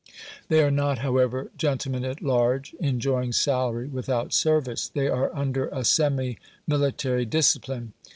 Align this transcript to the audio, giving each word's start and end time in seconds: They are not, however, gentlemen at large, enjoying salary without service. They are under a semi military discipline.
They 0.47 0.63
are 0.63 0.71
not, 0.71 0.97
however, 1.05 1.51
gentlemen 1.55 2.03
at 2.05 2.23
large, 2.23 2.73
enjoying 2.79 3.33
salary 3.33 3.85
without 3.87 4.33
service. 4.33 4.87
They 4.89 5.07
are 5.07 5.29
under 5.35 5.67
a 5.67 5.85
semi 5.85 6.39
military 6.65 7.23
discipline. 7.25 7.93